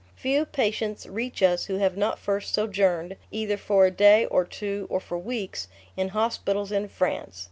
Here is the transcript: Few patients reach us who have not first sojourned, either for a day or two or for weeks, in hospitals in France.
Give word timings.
Few 0.15 0.45
patients 0.47 1.05
reach 1.05 1.43
us 1.43 1.65
who 1.65 1.75
have 1.75 1.95
not 1.95 2.17
first 2.17 2.55
sojourned, 2.55 3.17
either 3.29 3.55
for 3.55 3.85
a 3.85 3.91
day 3.91 4.25
or 4.25 4.45
two 4.45 4.87
or 4.89 4.99
for 4.99 5.19
weeks, 5.19 5.67
in 5.95 6.09
hospitals 6.09 6.71
in 6.71 6.87
France. 6.89 7.39